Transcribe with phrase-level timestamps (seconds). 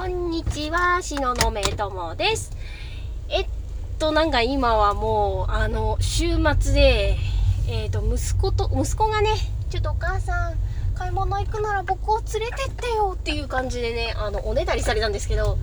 [0.00, 2.56] こんにちは、しののめともです。
[3.28, 3.46] えっ
[3.98, 7.18] と、なんか今はもう、あの、週末で、
[7.68, 9.28] えっと、息子と、息子がね、
[9.68, 10.54] ちょっとお母さん、
[10.94, 15.58] 買い物行くなら僕を連れてってよっていう感じでね、あの、おねだりされたんですけど、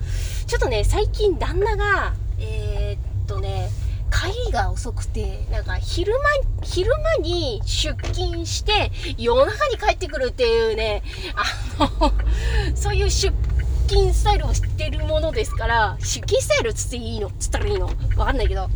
[0.46, 3.70] ちょっとね、最近旦那が、えーっとね、
[4.12, 11.02] 帰りが遅くて、なんか昼間、昼間に出勤して夜中に帰ってくるっていうね、
[11.34, 12.12] あの、
[12.76, 13.32] そういう出
[13.88, 17.30] 勤スタイルを知ってるものですから、出勤スタイルつっていいの？
[17.38, 17.86] つったらいいの？
[18.16, 18.68] わかんないけど、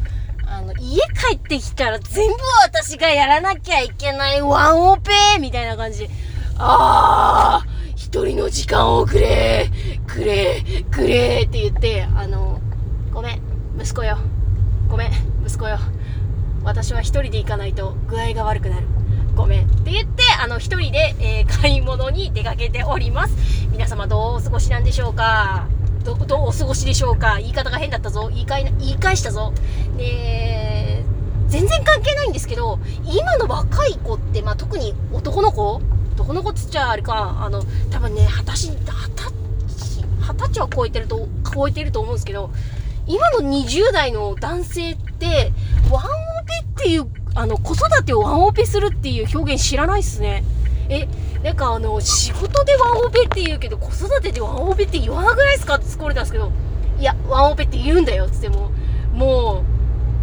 [0.46, 6.10] あの、家帰ってきたら全部私がやらなきゃいけないワンオペみたいな感じで、
[6.58, 9.70] あー、一人の時間をくれ
[10.06, 12.60] くれくれって言って、あの、
[13.12, 13.42] ごめん、
[13.78, 14.18] 息子よ。
[14.88, 15.12] ごめん、
[15.46, 15.78] 息子よ。
[16.64, 18.86] 私は一人で行かないと具合が悪くなる。
[19.34, 19.66] ごめん。
[19.66, 23.66] って言って、あの、一人で、えー買い物に出かけております。
[23.70, 25.68] 皆様どうお過ごしなんでしょうか？
[26.04, 27.36] ど、どうお過ごしでしょうか？
[27.38, 28.28] 言い方が変だったぞ。
[28.28, 29.52] 言い換え、言い返したぞ。
[29.96, 31.04] で、
[31.48, 35.80] 全然関係ないんですけど、今の若い子って、まあ、特に男の子？
[36.14, 38.92] 男の子っつっちゃあれか、あの、多分ね、二十歳、二十
[39.68, 42.50] 歳、二十歳は超えてると、超えてると思うんですけど、
[43.06, 45.52] 今の20代の男性って、
[45.90, 46.12] ワンオペ
[46.64, 50.44] っていう、あの、子育てをワンオペするっていう表現知らないっすね。
[50.88, 51.08] え、
[51.42, 56.52] なんかあの、仕事でワンオペって言うけど、子育てでワンオペって言わなくないですかって突っ込たんですけど、
[56.98, 58.70] いや、ワンオペって言うんだよ、つっても、
[59.12, 59.64] も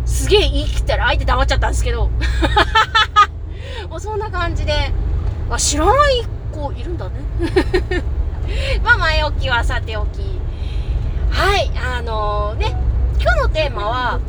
[0.05, 2.09] う、すげえ言い切ったら相手黙っちゃったんですけど、
[3.89, 4.91] もうそんな感じで、
[5.49, 7.11] あ、知らない子いるんだね。
[8.83, 10.39] まあ、前置きはさておき。
[11.31, 12.75] はい、あのね、
[13.19, 14.19] 今日のテーマは、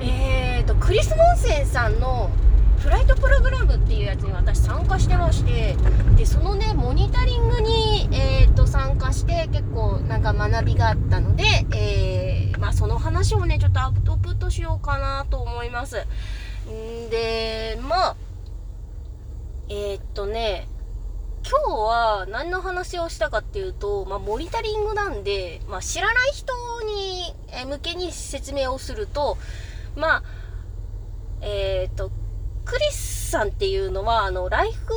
[0.00, 2.30] えーと、クリス・モンセンさんの
[2.78, 5.76] フライトプログラムっていうやつに私参加してまして、
[6.16, 11.44] で、そのね、モニタリングに、えーと、参加して結構なんか学びがあったので、
[11.74, 15.96] えー、まあその話をね、ちょっとアウトプットしようかなと思います。
[16.68, 18.16] んで、まあ、
[19.68, 20.68] えーっとね、
[21.48, 27.34] 今日は何の話をしたかっていうと、まあ、モニタリングなんで、まあ、知らない人に
[27.68, 29.38] 向けに説明をすると、
[29.94, 30.22] まあ、
[31.40, 32.10] えっ、と、
[32.64, 34.94] クリスさんっていうのは、あの、ライフ、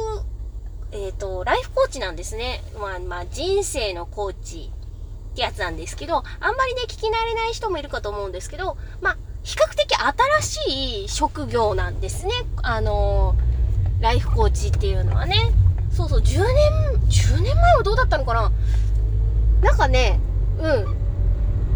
[0.92, 2.64] えっ、と、ライフコーチなんですね。
[2.80, 4.72] まあ、まあ、人生のコーチ
[5.32, 9.96] ってやつなんですけど、あんまりね、聞き慣れない人もいるかと思うんですけど、まあ、比較的
[10.42, 12.34] 新しい職業なんですね。
[12.62, 13.36] あの
[14.02, 15.52] ライフコーチっていうのはね。
[15.92, 16.46] そうそう、10年、
[17.10, 18.52] 10年前はどうだったのかな？
[19.62, 20.20] なんかね、
[20.60, 20.68] う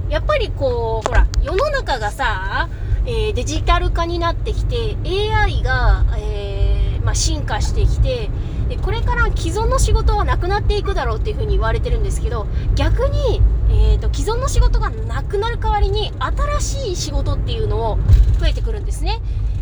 [0.08, 0.10] ん。
[0.10, 2.70] やっぱりこう、ほら、世の中がさ、
[3.06, 8.30] えーデジタル化になってきて、AI が、えーまあ、進化してきて、
[8.70, 17.98] でこれから既存の仕事はなくなっていくだろうっていうふうに言われてるんですけど、逆に、えーと、既存の仕事がなくなる代わりに、新しい仕事っていうのを
[18.40, 19.20] 増えてくるんですね。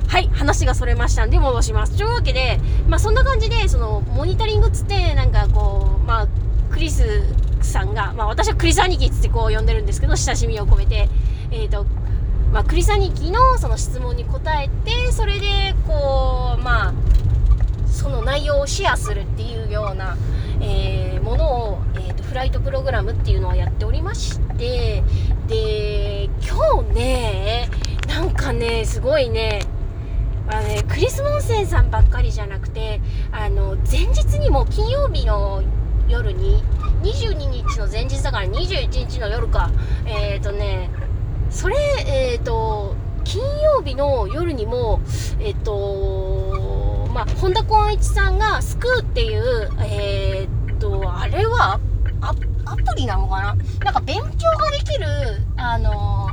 [0.07, 1.97] はい、話がそれましたんで戻します。
[1.97, 6.27] というわけで、まあそんな感じで、その、モニタリングっつって、なんかこう、まあ、
[6.69, 7.23] クリス
[7.61, 11.09] さんが、まあ私はクリス兄貴っつってこう呼んでるんですけど、親しみを込めて、
[11.51, 11.85] えっ、と、
[12.51, 16.93] まあクリス兄貴のその質問に答えて、それで、こう、まあ、
[17.87, 20.17] その内容をシェアするっていうような、
[20.61, 25.03] えーものを、えーとフライトプログラムっていうのをやっておりまして
[25.47, 27.69] で今日ね
[28.07, 29.61] なんかねすごいね
[30.47, 33.01] あのねクリス・モンセンさんばっかりじゃなくて
[33.33, 35.61] あの前日にも金曜日の
[36.07, 36.63] 夜に
[37.03, 39.69] 22日の前日だから21日の夜か
[40.05, 40.89] えっ、ー、とね
[41.51, 41.75] それ
[42.07, 44.99] えっ、ー、と金曜日の夜にも
[45.39, 51.79] えっ、とまあ本田光一さんが「スクーっていうえっ、とあれは
[52.21, 52.29] ア
[52.65, 53.55] アプリなのかな？
[53.83, 55.05] なんか勉強ができる
[55.57, 56.29] あの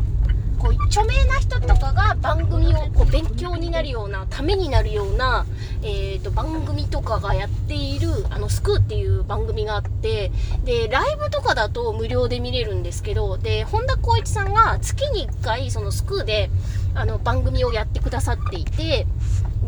[0.58, 5.46] こう著名な人とかが番組をこう勉強になるようなためになるような、
[5.82, 10.32] えー、と番組とかがやっている「あのスクーっていう番組があって
[10.64, 16.50] でライブとかだと無料で見れるんですけどで本田光一さんが月に1回そのスクーで
[16.94, 19.06] あの番組をやってくださっていて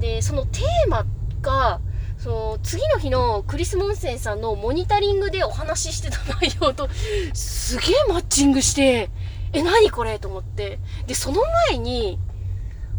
[0.00, 1.06] でそのテーマ
[1.42, 1.80] が
[2.18, 6.88] その次の日のクリス・モンセンさんのモニタリングでお話ししてた内容と
[7.32, 9.10] すげえマッチングして
[9.52, 10.78] え何これと思って。
[11.06, 12.18] でその前に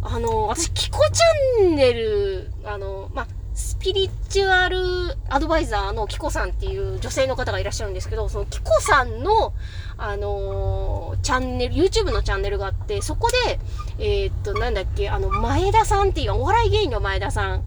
[0.02, 9.54] あの私キコチャンネルあのまあスピリチュアルアドバイザーのキコさんっていう女性の方がいらっしゃるんですけど、そのキコさんの、
[9.98, 13.60] あのチャンネル、YouTube のチャンネルがあって、そこで、
[14.00, 17.64] えーっと、なんだっけ、あの、前田さんっていう、お笑い芸人の前田さん。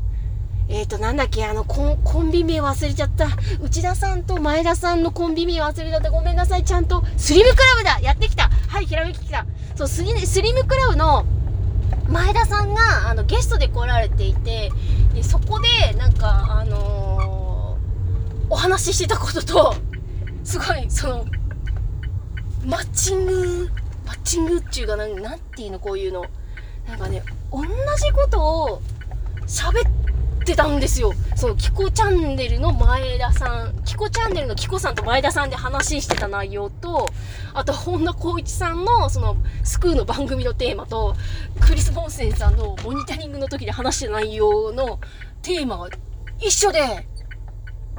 [0.69, 3.29] えっ、と、なんだっけ、あのコン、コンビ名忘れちゃった。
[3.63, 6.11] 内田さんと前田さんのコンビ名忘れちゃった。
[6.11, 7.05] ごめんなさい、ちゃんと。
[7.19, 9.45] スリムクラブだやってきたはい、ひらめききた。
[9.77, 11.27] そう、スリスリムクラブの
[12.09, 14.71] 前田さんが、あの、ゲストで来られていて、
[15.15, 19.75] で、そこで、なんか、あのー、お話ししてたことと、
[20.45, 21.25] すごい、その、
[22.65, 23.71] マッチング、
[24.07, 26.25] マッチングっていうか、なん、なんていうの、こういうの。
[26.87, 28.83] なんかね、同じことを
[29.47, 29.93] 喋っ
[30.45, 31.13] てたんですよ。
[31.37, 37.09] その、キコチャンネルの前田さん、キコチャンネルのキコさんと前田さんで話してた内容と、
[37.55, 41.15] あと、本田光一さんの、その、スクーの番組のテーマと、
[41.61, 45.01] クリス・ボンセンさんのモニタリングの時で話した内容の
[45.43, 45.89] テーマが
[46.39, 46.81] 一緒で、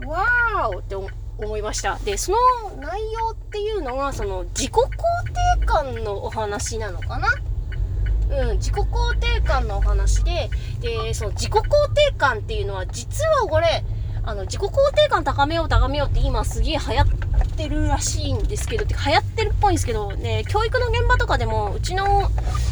[0.05, 1.97] わーおって思いました。
[1.99, 2.37] で、その
[2.79, 4.81] 内容っていうのが、その、自己肯
[5.59, 7.27] 定感のお話なのかな
[8.29, 10.49] うん、自己肯定感のお話で、
[10.81, 13.83] で、その自己肯定感っていうのは、実はこれ、
[14.27, 17.07] あの、自己肯定感高めよう高めようって今すげえ流行っ
[17.55, 22.31] てるらしいんですけど、流行ってるっぽいんですけど、ね、教育の現場とかでも、うちの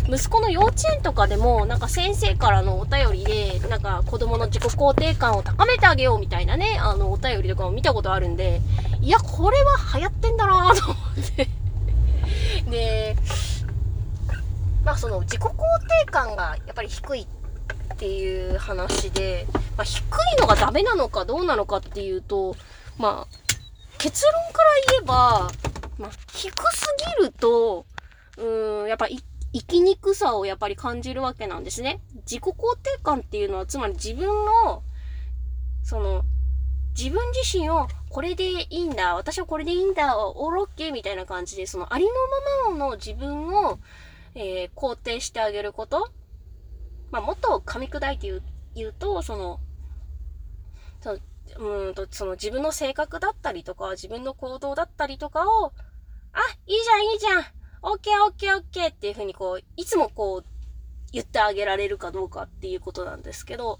[0.09, 8.59] 息子の幼稚園とかでも、なんか先生からのお便りで、なんか子供の自己肯定感を高めてあげようみたいなね、あの、お便りとかも見たことあるんで、
[9.01, 11.47] いや、これは流行ってんだなぁと思って。
[12.69, 13.15] で、
[14.83, 15.49] まあその自己肯
[16.05, 19.47] 定感がやっぱり低いっていう話で、
[19.77, 22.55] まあ、低いのがダメなのかどうなのかっていうと、
[22.97, 23.37] まあ、
[23.97, 25.51] 結論から言えば、
[25.97, 27.85] まあ、低すぎると、
[28.37, 32.01] うーん、やっぱ生きにくさをやっぱり感じるわけなんですね。
[32.25, 34.83] 自己肯定感っていうのは、つまり自分の、
[35.83, 36.23] その、
[36.97, 42.11] 自分自身をこれでいいんだ、私はこれでいいんだ、オーロッケーみたいな感じで、そのありの
[42.67, 43.79] ままの自分を、
[44.35, 46.11] えー、肯定してあげること。
[47.11, 48.43] まあ、もっと噛み砕いて言う
[48.75, 49.59] 言うと、その、
[51.01, 51.17] そ
[51.57, 55.73] うんと、その自分の性格だったりとか、自分の行動だったりとかを、
[56.31, 57.43] あ、いいじゃん、いいじゃん、
[57.83, 60.45] オッケーオッケーオッケーっていうふうにこう、いつもこう、
[61.11, 63.79] 言ってあげられるかどうかっていうことなんですけど、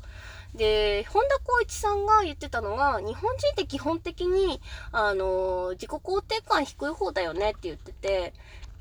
[0.54, 4.62] で、本田光一さんが言ってたのが、日本人って基本的に、
[4.92, 8.34] あの、自己肯定感低い方だよねって言ってて、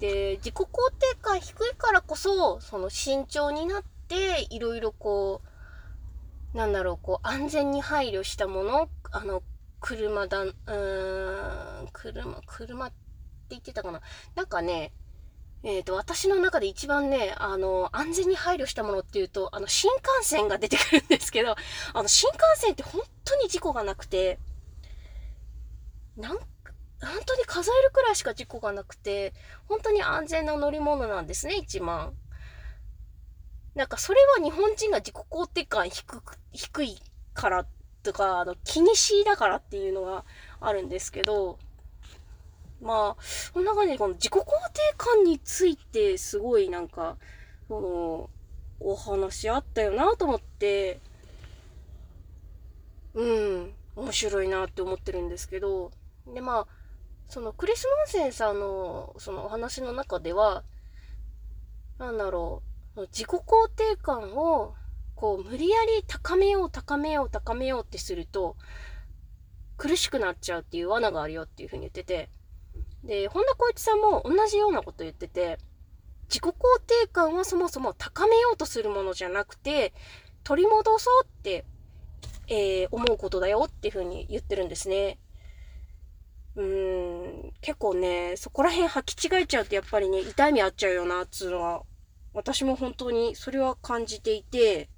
[0.03, 0.67] で、自己肯
[0.99, 5.43] 定感低いからこそ、その慎重になって、いろいろこ
[6.53, 9.45] う、なんだろう、こう、安全に配慮したもの、あの、
[9.79, 12.97] 車だ、うーん、車、車って
[13.51, 14.01] 言ってたかな。
[14.35, 14.93] なんかね、
[15.63, 21.55] えっ、ー、と、私の中で一番ね、あの、安全に配慮したものっていうと、あの、新幹線が出てくるんですけど、
[21.95, 24.41] あの、新幹線って本当に事故がなくて、
[26.17, 26.39] なん
[27.07, 29.35] 本当に数えるくらいしか事故がなくて、
[29.67, 32.15] 本当に安全な乗り物なんですね、一番。
[33.75, 36.99] なんかそれは日本人が自己肯定感低く、低い
[37.35, 37.67] から
[38.03, 40.25] とか、あの、気にしいだからっていうのが
[40.61, 41.59] あるんですけど、
[42.81, 43.23] まあ、
[43.53, 47.17] こんな感じで、この自己肯定感について、すごいなんか、
[47.69, 48.31] その、
[48.81, 51.01] お話あったよなと思って、
[53.15, 55.93] うん、面白いなって思ってるんですけど、
[56.27, 56.82] で、まあ、
[57.33, 60.65] そのクリス・モンセンさんのそのお話の中では、
[61.97, 62.63] なんだろ
[62.95, 64.75] う、自己肯定感を
[65.15, 68.57] こう無理やり高めよう高めよう高めようってすると
[69.79, 72.29] 苦しくなっちゃうっていう罠があるよっていうふうに言ってて、
[73.03, 75.57] で、本田光一さんも同じようなこと言ってて、
[76.29, 76.53] 自己肯
[76.87, 79.95] 定感はそもそも高めようとするものじゃなくて、
[80.45, 81.65] 取り戻そうって、
[82.49, 85.19] えー、思うことだよっていうふうに言ってるんですね。
[86.57, 91.83] うーん、結構ね、そこら辺履き違えちゃうとやっぱりね、痛い目あっちゃうよな、つうのは、
[92.35, 94.89] 私も本当にそれは感じていて、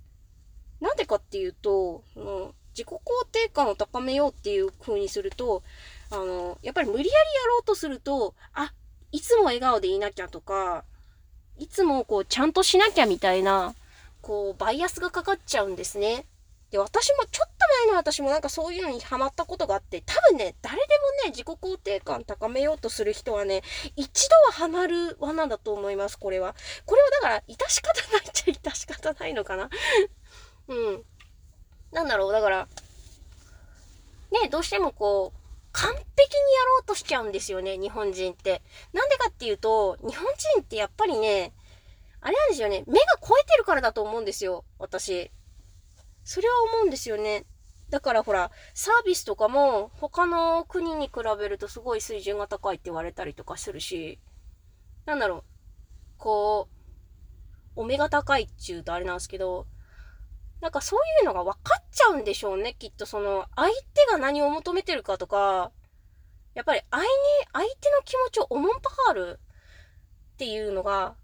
[0.80, 5.62] なんでかっていうと、その自己肯定感を高めようっていう風にすると、
[6.10, 7.14] あの、やっぱり無理やりや
[7.48, 8.72] ろうとすると、あ、
[9.12, 10.84] いつも笑顔でいなきゃとか、
[11.56, 13.74] いつもこうちゃんとしなきゃみたいな、
[14.22, 16.26] こうバイアスがかかっちゃうんですね。
[16.74, 17.54] で、私も、ちょっと
[17.86, 20.82] 前の私もなんかそういうのにハマったことがあって、多分ね、誰で
[21.22, 23.62] もね、自己肯定感高めようとする人はね、
[23.94, 26.56] 一度はハマる罠だと思います、これは。
[26.84, 29.70] これはだから、致し方ないっちゃ致し方ないのかな。
[30.66, 31.04] うん。
[31.92, 32.68] なんだろう、だから、
[34.32, 35.38] ね、どうしてもこう、
[35.70, 36.08] 完璧にや
[36.70, 38.62] ろうとしちゃうんですよね、日本人って。
[38.92, 41.52] なんでかっていうと、日本人ってやっぱりね、
[42.20, 45.30] あれなんですよね、目が超えてるからだと思うんですよ、私。
[46.24, 47.44] それは思うんですよね。
[47.90, 54.18] だからほら、サービスとかも他の国に比べるとすごい水準が高いって言われたりとかするし、
[55.06, 55.44] なんだろう、
[56.16, 56.68] こ
[57.76, 59.66] う、お目が高いっちゅうとあれなんですけど、
[60.60, 65.70] なんかそういうのが分かっちゃうんでしょうね、きっとその、相手が何を求めてるかとか、
[66.54, 67.08] やっぱり相に、
[67.52, 69.40] 相手の気持ちをおもんぱかる
[70.34, 71.16] っていうのが、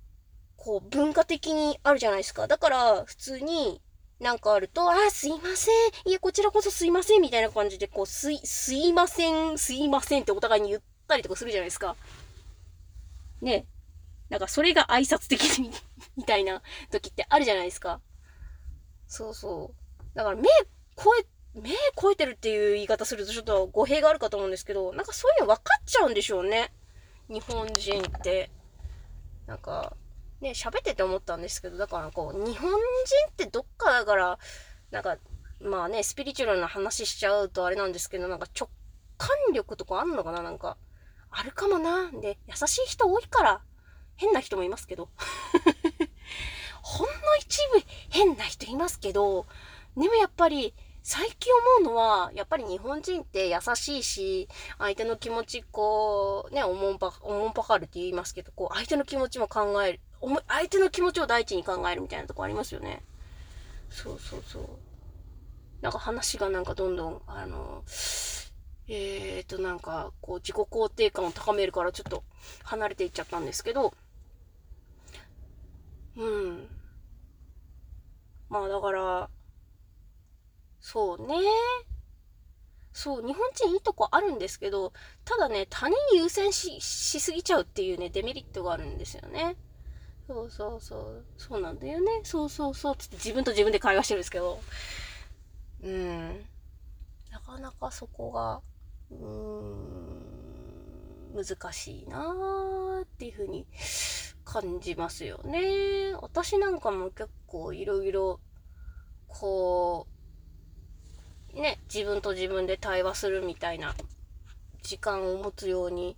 [0.57, 2.47] こう文化的にあるじゃないですか。
[2.47, 3.81] だから普通に
[4.21, 5.75] なんかあると、あ、すいません。
[6.05, 7.23] いや、こちらこそすいません。
[7.23, 11.97] みたいな感じで、こう、すい、すいません、すいませんってお互いに言ったりとかするじゃないですか。
[13.41, 13.67] ね。
[14.29, 15.73] なんかそれが挨拶的に
[16.17, 18.01] みたいな時ってあるじゃないですか。
[19.09, 20.15] そうそう。
[20.15, 20.49] だから目
[20.97, 26.73] 超え、目超えてるっていう言い方するとちょっと語弊があるかと思うんですけど、なんかそういうの分かっちゃうんでしょうね。
[27.29, 28.51] 日本人って。
[29.47, 29.97] なんか、
[30.41, 32.77] ね、喋ってて思ったんですけど、だからこう、日本人
[33.31, 34.39] ってどっかだから、
[34.91, 35.19] なんか、
[35.61, 38.71] まあね、スピリチュアルな話しちゃうとあれなんですけど、なんか直
[39.19, 40.79] 感力とかあんのかななんか、
[41.31, 42.11] あるかもな。
[42.11, 43.61] で、優しい人多いから、
[44.17, 45.11] 変な人もいますけど。
[46.83, 49.47] ほんの一部変な人いますけど、
[49.97, 60.01] でもやっぱり、最近思うのは、やっぱり日本人って優しいし、相手の気持ち、こう、ね、おもんぱ、おもんぱかるって言いますけど、こう、相手の気持ちも考える、
[60.49, 63.03] 相手の気持ちを第一に考えるみたいなとこありますよね。
[63.91, 64.65] そうそうそう。
[65.83, 67.85] なんか話がなんかどんどん、あの、
[68.89, 72.25] えーと、なんか、こう、自己肯定感を高めるからちょっと
[72.65, 73.95] 離れていっちゃったんですけど、
[76.17, 76.69] うん。
[78.51, 79.31] まあだから、
[80.81, 81.37] そうね。
[82.93, 84.93] そう、日本人いいとこあるんですけど、
[85.25, 89.57] ただね、他人優先し、しすぎちゃうっていうね、デメリットがあるんですよね。
[90.27, 91.25] そうそうそう。
[91.39, 92.21] そうなんだよね。
[92.25, 92.97] そうそうそう。
[92.97, 94.61] つって自分と自分で会話してるんですけど。
[95.83, 96.47] うん。
[97.31, 98.61] なかなかそこが、
[99.11, 99.19] うー
[101.41, 103.67] ん、難しいなーっていうふうに
[104.45, 106.13] 感じますよね。
[106.21, 108.41] 私なんかも結構いろいろ、
[109.29, 110.20] こう、
[111.55, 113.95] ね、自分と自分で対話するみたいな
[114.83, 116.17] 時間を持つように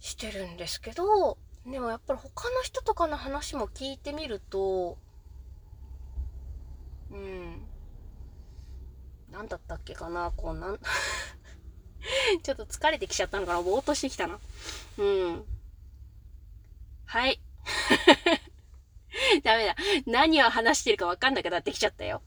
[0.00, 4.98] してるんですけど、でもやっぱり他の人とかの話も聞いてみると、
[7.10, 7.62] うん。
[9.30, 10.78] 何だったっけかなこうなん、
[12.42, 14.38] ちょっと疲れてきちゃったのかなぼーっとしてきたな。
[14.98, 15.44] うん。
[17.04, 17.40] はい。
[19.42, 19.76] ダメだ。
[20.06, 22.22] 何を話してるかわかんなくなってきちゃったよ。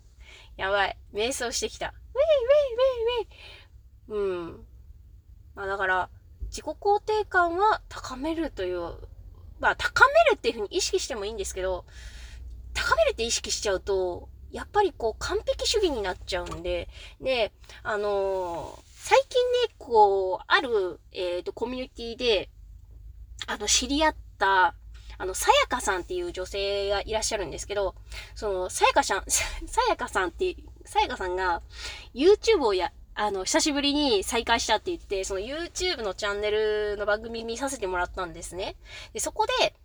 [0.58, 0.98] やばい。
[1.14, 1.94] 瞑想してきた。
[2.14, 4.48] ウェイウェイウェイウェイ。
[4.48, 4.66] うん。
[5.56, 6.10] まあだから、
[6.50, 8.80] 自己肯定感は高めるという、
[9.60, 11.86] まあ高めるっていうふうに意識してもいいんですけど、
[12.74, 16.90] 高めるって意識しちゃうと、やっぱりこう完璧主義になっちゃうんで、
[17.22, 17.52] で、
[17.84, 22.50] あのー、最近ね、こう、ある、えっ、ー、と、コミュニティで、
[23.48, 24.76] あの、知り合った、
[25.18, 27.96] あの、さやかさんっていう女性がいらっしゃるんですけど、
[28.36, 29.44] その、さやかさん、 さ
[29.88, 30.56] やかさんって
[30.90, 31.62] さやかさんが
[32.16, 38.76] YouTube をや、あの、久しぶりに再開したって言って、その YouTube のチャンネルの番組見させてもらったんですね。
[39.14, 39.76] で、そこで、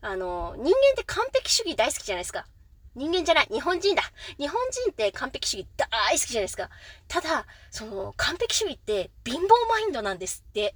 [0.00, 2.46] あの、人間って完璧主義大好きじゃないですか。
[2.94, 4.04] 人間じゃない、日本人だ。
[4.38, 6.70] 日本人って完璧主義大好きじゃないですか。
[7.08, 10.74] ただ、その、完璧主義って貧乏マインドなんですって。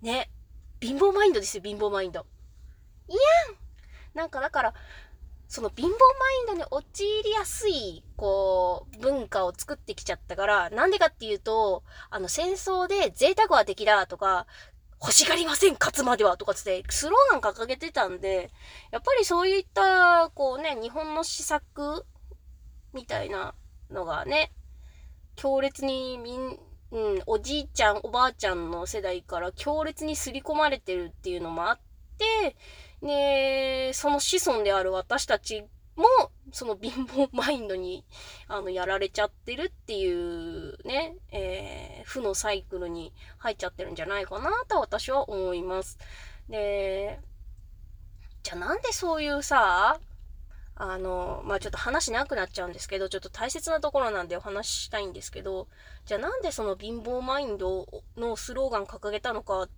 [0.00, 0.30] ね。
[0.80, 2.24] 貧乏マインドですよ、貧乏マインド。
[3.08, 3.18] いや
[3.52, 3.56] ん
[4.14, 4.74] なんかだから、
[5.50, 5.96] その貧乏マ
[6.52, 14.46] インドに陥りやすい、こう、文化を作ってきちゃったから、なんでかっていうと、あの、戦争で贅沢は敵だとか、
[15.02, 18.52] 欲しがりません、勝つまではとかつって、スローガン掲げてたんで、
[18.92, 22.06] やっぱりそういった、こうね、日本の施策
[22.92, 23.56] みたいな
[23.90, 24.52] のがね、
[25.34, 26.60] 強烈にみん、
[26.92, 31.80] うん、おじいちゃん、おばあちゃんの世代から強烈に刷り込まれてるっていうのもあっ
[32.18, 32.56] て、
[33.02, 35.64] で、その子孫である私たち
[35.96, 36.06] も、
[36.52, 38.04] その貧乏マインドに、
[38.48, 45.98] あの、やられちゃってるっていうね、えー、負のサイクルに入っちゃってるんじゃないかなと私は思います。
[46.48, 47.20] で、
[48.42, 50.00] じゃあなんでそういうさ、
[50.82, 55.68] あの、まあ、ちょっと話なくなっちゃうんですけど、ちょっと大切なところなんでお話ししたいんですけど、
[56.06, 59.68] じゃあなんでその貧乏マインドのスローガン掲げたのかっ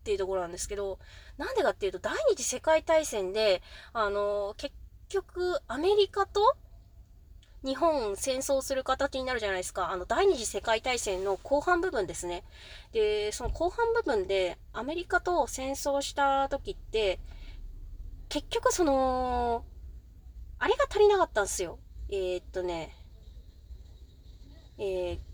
[0.00, 0.98] っていうところなんですけど、
[1.36, 4.74] なんでかっていうと、第二次世界大戦で、あの、結
[5.08, 6.56] 局、アメリカと
[7.62, 9.90] 日本戦争する形になるじゃないですか。
[9.90, 12.42] あの、第二次世界大戦の後半部分ですね。
[12.92, 17.20] で、その後半部分で、アメリカと戦争した時って、
[18.30, 19.64] 結局その、
[20.58, 21.78] あれが足りなかったんですよ。
[22.08, 22.96] えー、っとね、
[24.78, 25.29] えー、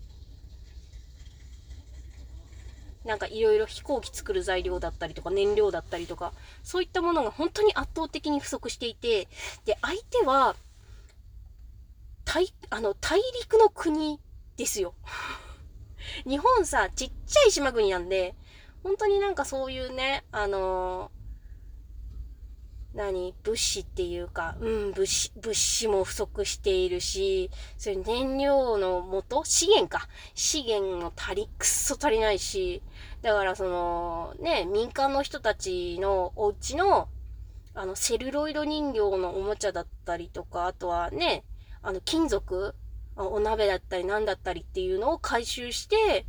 [3.07, 9.27] なんかいろいろ飛行機作る材料だったりとか燃料だったりとか、そういったものが本当に圧倒的に不足していて、
[9.65, 10.55] で、相手は、
[12.25, 14.19] 大、あの、大陸の国
[14.57, 14.93] ですよ。
[16.27, 18.35] 日本さ、ちっちゃい島国なんで、
[18.83, 21.09] 本当になんかそういうね、あの、
[22.97, 23.33] 何？
[23.43, 29.45] 物資っていうか、うん、物資、物資も不足しているし、そういう燃料の元？
[29.45, 30.09] 資源か。
[30.33, 32.81] 資源も足り、くっそ足りないし、
[33.21, 37.07] だからその、ね、民間の人たちのお家の、
[37.75, 41.45] あの、セルロイド人形のおもちゃだったりとか、あとはね、
[41.81, 42.75] あの、金属？
[43.15, 46.25] お鍋だったり何だったりっていうのを回収して、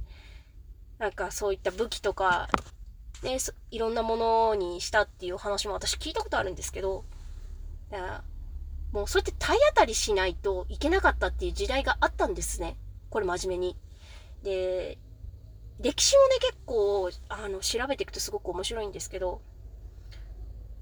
[0.99, 2.49] なんかそういった武器とか、
[3.25, 3.39] ね、
[3.71, 7.05] いろんなものにしたっていう話も私聞いたことあるんですけど、
[7.91, 8.25] だから
[8.93, 12.77] もうそうやって体当たりしないといけなかったっていう時代があったんですね。
[13.11, 13.77] これ真面目に。
[14.43, 14.99] で、
[15.81, 19.43] 歴史をね、結構、あの、調べていくとすごく面白いんですけど、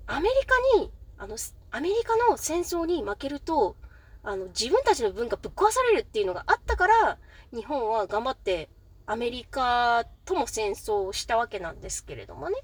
[0.07, 1.37] アメリカに、あの、
[1.71, 3.77] アメリカの戦争に負けると、
[4.23, 7.19] あの、自分たちの文化ぶっ壊されるっていうのがあったから、
[7.53, 8.69] 日本は頑張って
[9.07, 12.57] アメリカとも戦争をしたわけなんですけれどもね。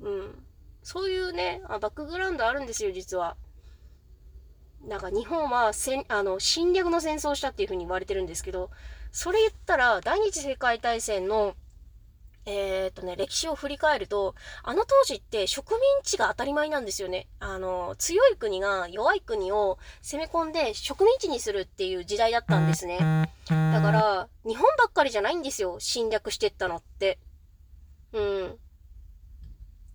[0.00, 0.44] うん。
[0.82, 3.36] そういうね、あバックグラウンドあるんですよ、実は。
[4.86, 8.70] なんか日本は戦、あの、侵略の戦争をしたっていうふうに言われてるんですけど、
[9.12, 11.54] それ言ったら、第二次世界大戦の
[12.46, 17.26] えー、っとね、歴史を振り返ると、あの当時って植民地が当たり前なんですよね。
[17.40, 22.98] あの、強い国が弱い国を攻め込んで植民地にするっていう時代だったんですね。
[23.48, 25.80] だから、日本ばっかりじゃないんですよ。
[25.80, 27.18] 侵略してったのって。
[28.12, 28.58] うん。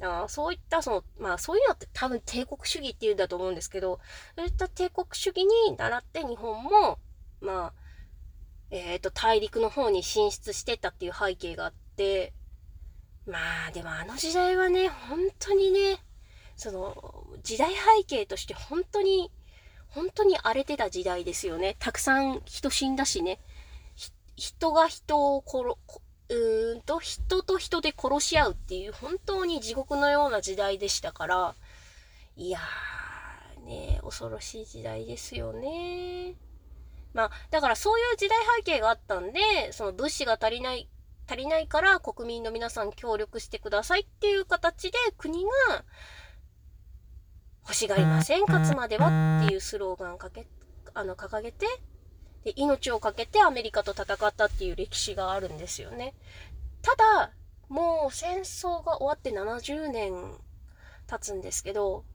[0.02, 4.00] あそういった、その、まあそういうのって多分帝国主義っていうんだと思うんですけど、
[4.36, 7.00] そういった帝国主義に倣って日本も、
[7.42, 7.74] まあ、
[8.72, 12.34] えっ、ー、と、大陸の方に進出してったっていう背景があって、
[13.30, 16.00] まあ、でもあの時代はね、本当にね、
[16.58, 19.32] その、時代背景として本当に、
[19.90, 21.76] 本当に荒れてた時代ですよね。
[21.80, 23.40] たくさん人死んだしね。
[24.36, 25.64] 人が人を殺、
[26.30, 31.56] うーんと、人と人で殺し合うっていう本当に地獄のような時代でしたから、
[32.36, 36.36] いやー、ね、恐ろしい時代ですよね。
[37.14, 40.88] まあ、だからそういう時代背景があったんで、その物資が足りない
[41.30, 45.50] 足りないから国民の皆さん協力してくださいっていう形で国が
[47.70, 50.48] 欲しがりません、勝つまではっていうスローガンかけ、
[50.96, 51.68] あの、掲げて、
[52.44, 56.16] で、命を懸けてアメリカと戦ったっていう歴史があるんですよね。
[56.82, 57.32] ただ、
[57.68, 60.34] もう戦争が終わって70年
[61.06, 62.06] 経つんですけど、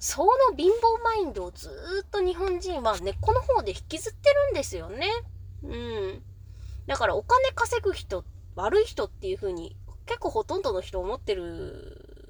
[0.00, 1.70] その貧乏マインドをず
[2.04, 5.08] っと日本人は根っこの方で引きずってるんですよね。
[5.62, 6.22] うん。
[6.88, 12.24] だからお金稼ぐ人っ悪い人っていう風に結構ほとんどの人思ってる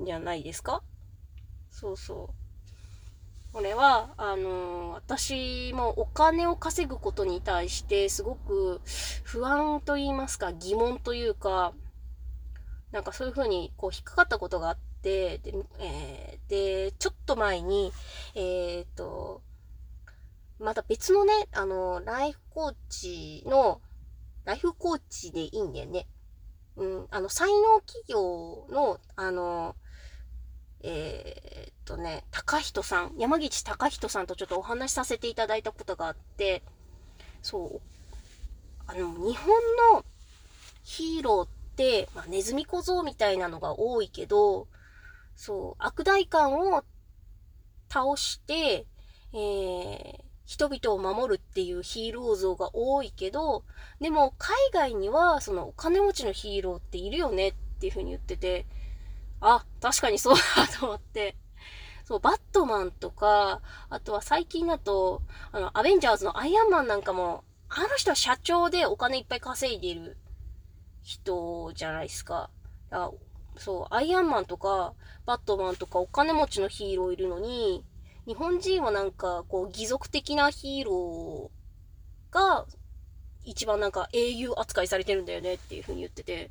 [0.00, 0.82] んじゃないですか？
[1.70, 2.34] そうそう。
[3.52, 8.80] これは、あのー、私もお金を稼ぐことに対してすごく
[9.24, 11.72] 不安と言いますか疑問というか、
[12.92, 17.92] なんかそういう風にこう引っかかったことがあって、で、えー、でちょっと前に、
[18.34, 19.42] えっ、と、
[20.60, 23.80] また別のね、あの、ライフコーチの、
[24.44, 26.06] ライフコーチでいいんだよね。
[26.76, 29.76] うん、あの、才能企業の、あの、
[30.82, 36.62] えー、っとね、高人さん、山岸高人さんとちょっとお話しさせていただいたことがあって、
[37.42, 37.80] そう、
[38.86, 39.54] あの、日本
[39.92, 40.04] の
[40.82, 44.68] ヒーローって、まあ、ネズミ小僧みたいなのが多いけど、
[45.36, 46.84] そう、悪大官を
[47.90, 48.86] 倒して、
[49.32, 53.62] えー、人々を守るっていうヒーロー像が多いけど、
[54.00, 58.66] でも海外にはそのお金持ちのヒーローっているよねっていう風に言ってて、
[59.40, 61.36] あ、確かにそうだと思って。
[62.04, 63.60] そう、バットマンとか、
[63.90, 70.16] あとは最近だと、あの、アベンジャーズのアイアンマンなんかも、あの人は社長でお金いっぱい稼いでる
[71.04, 72.50] 人じゃないですか。
[72.90, 73.12] だ
[73.56, 74.94] そう、アイアンマンとか、
[75.26, 77.84] バットマンとかお金持ちのヒーローいるのに、
[78.26, 82.66] 日本人はなんか、こう、義足的なヒーローが、
[83.44, 86.50] 一番なんか英雄扱いされてるんだよねっていう風に言ってて、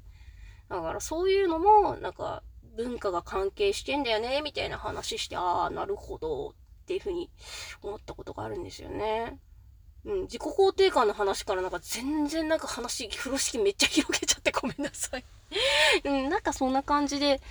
[0.70, 2.44] だからそういうのも、なんか、
[2.76, 6.54] 文化が関係してんだよね、みたいな話して、ああ、なるほど、っ
[6.86, 7.30] ていう風に
[7.84, 9.38] 思ったことがあるんですよね。
[10.06, 15.26] うん、自己肯定感の話からなんか全然なんか話、風呂敷めっちゃ広げちゃってごめんなさい
[16.06, 17.42] うん、なんかそんな感じで、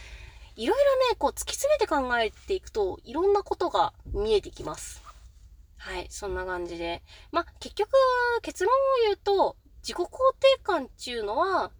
[0.58, 5.00] いろいろね、こう突き詰めて考えていくと、いろんなことが見えてきます。
[5.76, 7.04] はい、そんな感じで。
[7.30, 7.90] まあ、結局、
[8.42, 10.08] 結論を言うと、自己肯
[10.56, 11.70] 定感っていうのは、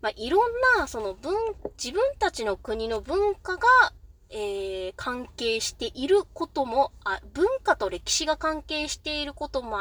[0.00, 1.34] まあ、いろんな、その文、
[1.76, 3.68] 自分たちの国の文化が、
[4.30, 9.76] えー、関係していることもあ、文化と歴史が関係していることも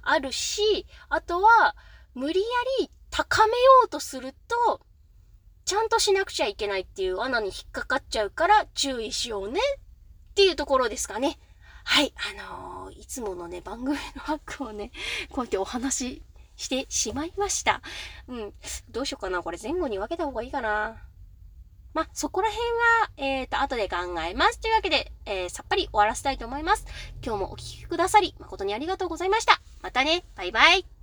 [0.00, 1.76] あるし、あとは、
[2.14, 2.46] 無理や
[2.78, 4.80] り高めようとすると、
[5.70, 9.60] ちゃんとしなくちゃいけないっていう穴に引っかかっちゃうから注意しようね
[10.30, 11.38] っていうところですかね。
[11.84, 14.90] はい、あのー、いつものね、番組のハックをね、
[15.28, 16.22] こうやってお話し
[16.56, 17.82] してしまいました。
[18.26, 18.52] うん。
[18.90, 19.44] どうしようかな。
[19.44, 21.04] これ前後に分けた方がいいかな。
[21.94, 23.96] ま、そこら辺は、えっ、ー、と、後で考
[24.28, 24.58] えます。
[24.58, 26.84] というわけで、えー、さっぱり終わらせたいと思います。
[27.24, 29.60] 今日もお聴きくださり、誠にありがとうございました。
[29.82, 30.24] またね。
[30.34, 30.99] バイバイ。